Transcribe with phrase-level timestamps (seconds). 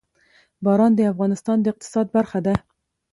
[0.63, 2.53] باران د افغانستان د اقتصاد برخه ده.